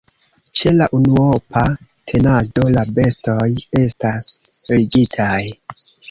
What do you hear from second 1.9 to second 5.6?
tenado la bestoj estas ligitaj.